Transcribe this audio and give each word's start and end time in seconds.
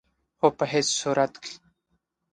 خو 0.39 0.47
په 0.57 0.65
هيڅ 0.71 0.87
صورت 1.01 1.33